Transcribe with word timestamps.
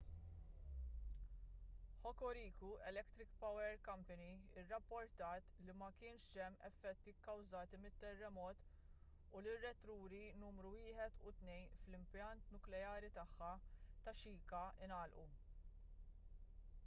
hokuriku 2.03 2.69
electric 2.91 3.29
power 3.41 3.67
co 3.87 3.93
irrapportat 4.61 5.43
li 5.67 5.73
ma 5.81 5.89
kienx 5.99 6.21
hemm 6.43 6.55
effetti 6.69 7.13
kkważati 7.19 7.79
mit-terremot 7.83 8.57
u 9.35 9.43
li 9.47 9.53
r-reatturi 9.53 10.23
numru 10.45 10.73
1 10.95 11.21
u 11.33 11.35
2 11.43 11.59
fl-impjant 11.83 12.49
nukleari 12.57 13.11
tagħha 13.19 13.53
ta' 14.09 14.17
shika 14.23 14.65
ngħalqu 14.81 15.29